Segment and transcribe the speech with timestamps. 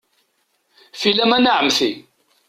[0.99, 1.91] Filaman a Ɛemti.